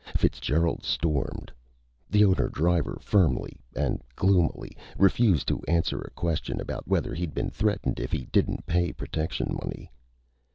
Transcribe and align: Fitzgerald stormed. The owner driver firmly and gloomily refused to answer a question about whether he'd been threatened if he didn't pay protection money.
Fitzgerald 0.17 0.83
stormed. 0.83 1.51
The 2.09 2.25
owner 2.25 2.49
driver 2.49 2.97
firmly 3.03 3.59
and 3.75 4.01
gloomily 4.15 4.75
refused 4.97 5.47
to 5.49 5.61
answer 5.67 6.01
a 6.01 6.09
question 6.09 6.59
about 6.59 6.87
whether 6.87 7.13
he'd 7.13 7.35
been 7.35 7.51
threatened 7.51 7.99
if 7.99 8.11
he 8.11 8.25
didn't 8.25 8.65
pay 8.65 8.93
protection 8.93 9.55
money. 9.63 9.91